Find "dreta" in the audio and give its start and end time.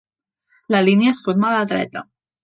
1.73-2.03